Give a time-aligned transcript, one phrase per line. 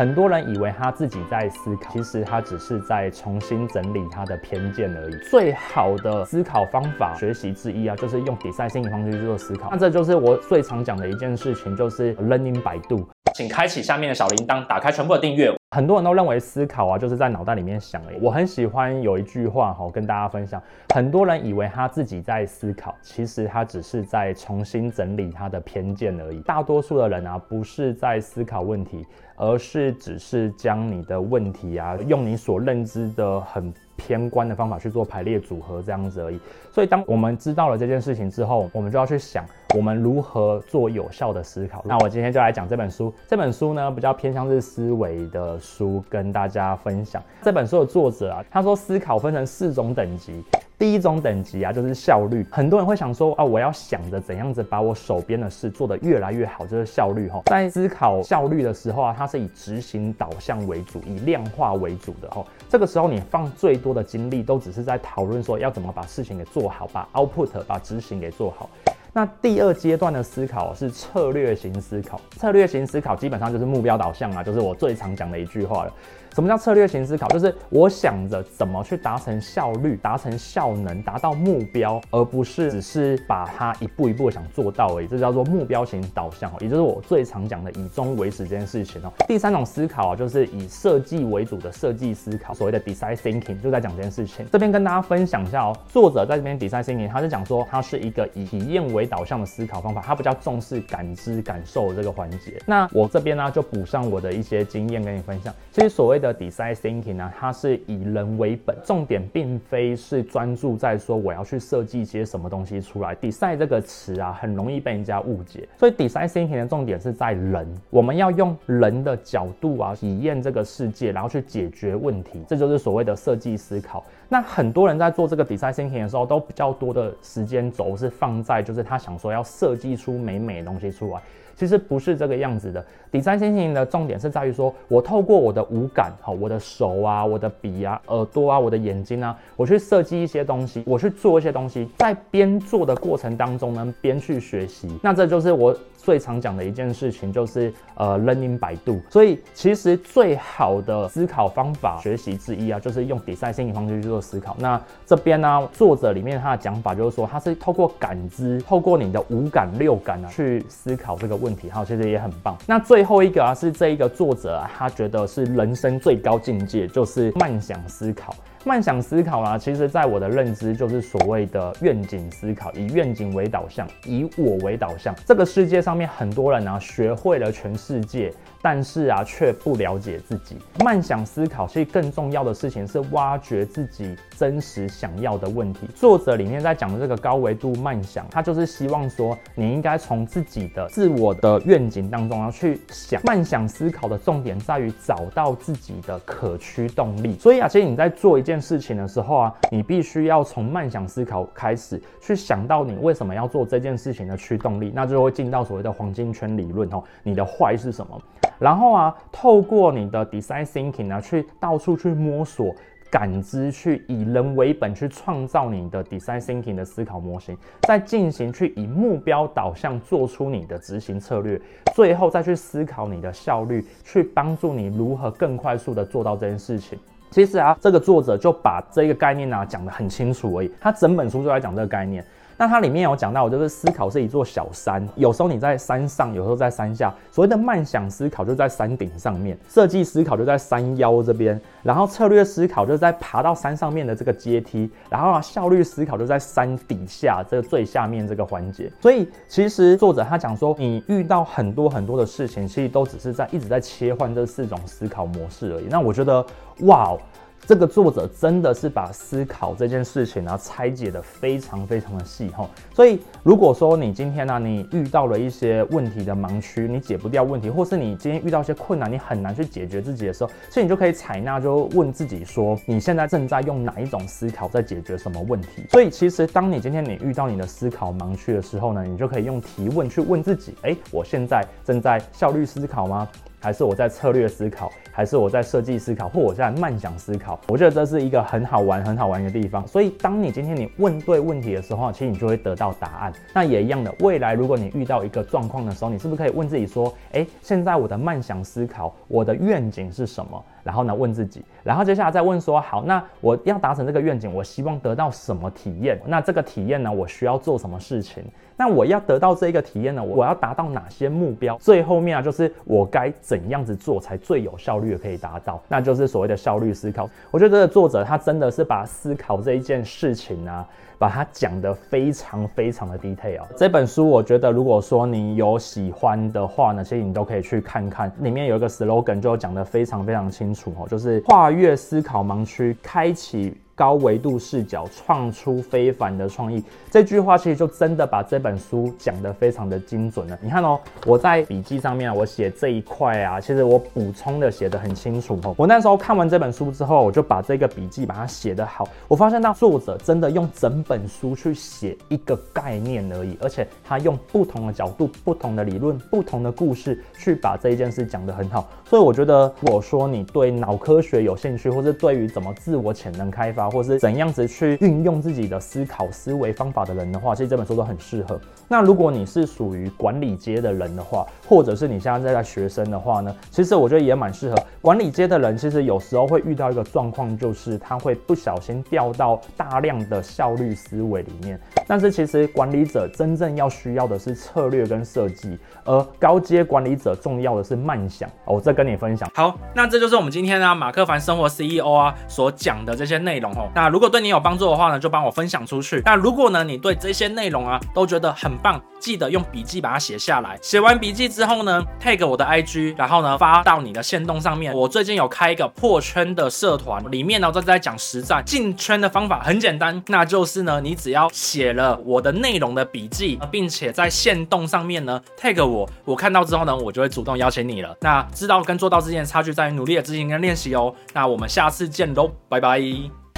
[0.00, 5.14] 很多人以为他自己在思考，其实他只是在重新整理他的偏见而已。
[5.30, 9.68] 最好的思考方法学习之一啊，就是用比赛性方式去做思考。
[9.70, 13.06] 那这就是我最常讲的一件事情，就是 learning by do。
[13.34, 15.54] 请开启下面的小铃铛，打开全部的订阅。
[15.72, 18.18] 很多人都认为思考啊，就是在脑袋里面想而已。
[18.20, 20.60] 我很喜欢有一句话哈，跟大家分享。
[20.92, 26.40] 很多人以为他自己在思考，其实他只是在重新整理他的偏见而已。
[26.40, 36.40] 大多数的人啊，不是在思考问题，而是只是将你的问题啊，用你所认知的很偏关的方法去做排列组合这样子而已。
[36.72, 39.44] 所以，当我们知道了这件事情之后，我们就要去想，
[39.76, 41.84] 我们如何做有效的思考。
[41.86, 43.12] 那我今天就来讲这本书。
[43.28, 47.22] 这本书呢，比较偏向是思维的书，跟大家分享。
[47.42, 50.42] 这本书的作者啊，他说思考分成四种等级。
[50.80, 52.42] 第一种等级啊，就是效率。
[52.50, 57.42] 很多人会想说啊，我要想着怎样子把我手边的事做得越来越好，就是效率哈。
[57.44, 62.42] 在思考效率的时候啊，它是以执行导向为主，以量化为主的哈。
[62.66, 68.70] 这个时候你放最多的精力都只是在讨论说要怎么把事情给做好，把 output 把执行给做好。
[69.12, 75.92] 那第二阶段的思考是策略型思考，策略型思考基本上就是目标导向啊，就是我最常讲的一句话了。
[76.32, 77.26] 什么叫策略型思考？
[77.26, 85.08] 就是我想着怎么去达成效率、达成效能、达到目标，而不是只是把它一步一步想做到而已。
[85.08, 89.12] 这叫做目标型导向，也就是我最常讲的以终为始这件事情哦。
[89.26, 94.46] 第三种思考啊，就是以设计为主的设计思考，所谓的 design thinking 就在讲这件事情。
[94.52, 102.60] 这边跟大家分享一下哦，作者在这边 design thinking，他是讲说他是一个以体验为为导向的思考方法，它比较重视感知、感受这个环节。
[102.66, 105.54] 那我这边呢，就补上我的一些经验跟你分享。
[105.72, 113.16] 其实所谓的 design thinking 呢，它是以人为本，重点并非是专注在说我要去设计一些什么东西出来。
[113.16, 124.04] design 这个词啊，很容易被人家误解，所以 design thinking 的重点是在人，我们要用人的角度啊，体验这个世界，然后去解决问题，这就是所谓的设计思考。
[124.28, 131.22] 那很多人在做这个 design thinking 的时候，都比较多的时间轴是放在，就是他想说要设计出美美的东西出来。
[131.56, 132.82] 其实不是这个样子的。
[133.12, 144.88] 第三心情的重点是在于说，我透过我的五感，好，我的手啊，我的笔啊，耳朵啊，我的眼睛啊，我去设计一些东西，我去做一些东西，在边做的过程当中呢，边去学习。
[145.02, 148.98] 那这就是我最常讲的一件事情，就是呃，learning by do。
[149.10, 154.56] 所以其实最好的思考方法学习之一啊，就是用 Design thinking 方式去做思考。
[154.58, 161.50] 那这边呢，作者里面他的讲法就是说，他是透过感知，透过你的五感六感啊，去思考这个问题。
[161.50, 162.56] 问题哈，其实也很棒。
[162.64, 168.32] 那最后一个啊，是这一个作者，他觉得是人生最高境界，就是慢想思考。
[168.62, 175.14] 慢想思考啊，其实在我的认知就是所谓的愿景思考，以愿景为导向，以我为导向。
[175.24, 178.30] 这个世界上面很多人啊，学会了全世界。
[178.62, 180.56] 但是啊，却不了解自己。
[180.84, 185.86] 慢想思考，其实更重要的事情是挖掘自己真实想要的问题。
[185.94, 193.20] 作者里面在讲的这个高维度慢想，他就是希望说，你应该从自己的自我的愿景当中要去想。
[193.24, 197.38] 慢想思考的重点在于找到自己的可驱动力。
[197.38, 207.02] 所以啊，其实你在做一件事情的时候啊，你必须要从慢想思考开始，去想到你为什么要做这件事情的驱动力，那就会进到所谓的黄金圈理论哦。
[207.22, 208.20] 你的坏是什么？
[208.60, 212.72] 然后啊，透过你的 design thinking 呢，去到处去摸索、
[213.10, 221.60] 感知，去以人为本，去创造你的 design thinking 的思考模型，再进行去以目标导向做出你的执行策略，
[221.94, 226.98] 最后再去思考你的效率，去帮助你如何更快速的做到这件事情。
[227.30, 232.22] 其实啊，这个作者就把这个概念呢讲得很清楚而已，他整本书就在讲这个概念。
[232.60, 237.10] 那它里面有讲到，就是思考是一座小山，有时候你在山上，有时候在山下。
[237.32, 248.92] 所谓的慢想思考就在山顶上面，设计思考就在山腰这边，然后策略思考就在爬到山上面的这个阶梯，然后，效率思考就在山底下这个最下面这个环节。
[249.00, 255.86] 所以其实作者他讲说，你遇到很多很多的事情，其实都只是在一直在切换这四种思考模式而已。
[255.88, 256.44] 那我觉得，
[256.80, 257.18] 哇哦。
[257.66, 275.84] 这个作者真的是把思考这件事情呢拆解得非常非常的细哈，所以如果说你今天呢你遇到了一些问题的盲区，你解不掉问题，或是你今天遇到一些困难，你很难去解决自己的时候，所以你就可以采纳，就问自己说，你现在正在用哪一种思考在解决什么问题？
[275.90, 283.28] 所以其实当你今天你遇到你的思考盲区的时候呢，你就可以用提问去问自己，哎，我现在正在效率思考吗？
[283.60, 287.60] 还是我在策略思考，还是我在设计思考，或我在慢想思考？
[287.68, 289.86] 我觉得这是一个很好玩、很好玩的地方。
[289.86, 293.32] 所以，当你今天你问对问题的时候，其实你就会得到答案。
[293.52, 300.64] 那也一样的，未来如果你遇到一个状况的时候，你是不是可以问自己说：诶，现在我的慢想思考，我的愿景是什么？
[300.82, 306.20] 然后呢，问自己，然后接下来再问说：好，那我要达成这个愿景，我希望得到什么体验？
[306.26, 308.42] 那这个体验呢，我需要做什么事情？
[308.76, 311.76] 那我要得到这一个体验呢，我要达到哪些目标？
[311.78, 315.78] 最后面啊，就是我该怎样子做才最有效率的可以达到？
[315.86, 317.28] 那就是所谓的效率思考。
[317.50, 320.86] 我觉得这个作者他真的是把思考这一件事情啊，
[321.18, 323.60] 把它讲得非常非常的 detail。
[323.76, 328.32] 这本书我觉得，如果说你有喜欢的话呢，其实你都可以去看看。
[328.38, 333.76] 里面有一个 slogan 就讲得非常非常清楚哦，就是跨越思考盲区，开启。
[334.00, 336.82] 高维度视角，创出非凡的创意。
[337.10, 340.58] 这句话其实就真的把这本书讲得非常的精准了。
[340.62, 345.74] 你看哦，我在笔记上面我写这一块啊，其实我补充的写得很清楚哦。
[345.76, 349.06] 我那时候看完这本书之后，我就把这个笔记把它写得好。
[349.28, 358.88] 我发现到作者真的用整本书去写一个概念而已，而且他用不同的角度、不同的理论、不同的故事去把这一件事讲得很好。
[359.04, 368.60] 所以我觉得，我说你对脑科学有兴趣，或是对于怎么自我潜能开发，或是怎样子去运用自己的思考思维方法的人的话，其实这本书都很适合。
[368.88, 374.76] 那如果你是属于管理阶的人的话，或者是你现在在学生的话呢，其实我觉得也蛮适合。
[375.00, 381.80] 管理阶的人其实有时候会遇到一个状况，就是他会不小心掉到大量的效率思维里面。
[382.08, 388.48] 但是其实管理者真正要需要的是策略跟设计，而高阶管理者重要的是慢想。
[388.64, 389.48] 哦，我再跟你分享。
[389.54, 393.88] 好，那这就是我们今天呢马克凡生活 CEO 啊所讲的这些内容哦。
[393.94, 396.20] 那如果对你有帮助的话呢，就帮我分享出去。
[396.24, 400.76] 那如果呢，你对这些内容啊都觉得很棒，记得用笔记把它写下来。
[400.82, 404.94] 写完笔记之之后呢，tag 我的 IG，然后呢发到你的限动上面。
[404.94, 418.16] 我最近有开一个破圈的社团，里面呢都在讲实战进圈的方法，很简单，那就是呢你只要写了我的内容的笔记，并且在限动上面呢 tag 我，我看到之后呢，我就会主动邀请你了。
[418.22, 421.14] 那知道跟做到之间的差距在于努力的执行跟练习哦。
[421.34, 423.49] 那我们下次见喽，拜拜。